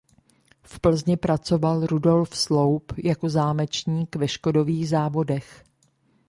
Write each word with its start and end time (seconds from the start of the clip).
V 0.63 0.79
Plzni 0.79 1.17
pracoval 1.17 1.85
Rudolf 1.85 2.37
Sloup 2.37 2.93
jako 3.03 3.29
zámečník 3.29 4.15
ve 4.15 4.27
Škodových 4.27 4.89
závodech. 4.89 5.63